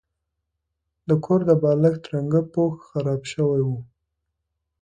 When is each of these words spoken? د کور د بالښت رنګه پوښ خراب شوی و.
د 1.07 1.09
کور 1.25 1.39
د 1.49 1.51
بالښت 1.61 2.03
رنګه 2.13 2.41
پوښ 2.53 2.73
خراب 2.89 3.21
شوی 3.33 3.61
و. 3.67 3.69